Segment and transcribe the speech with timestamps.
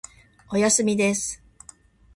[0.51, 1.43] おやすみです。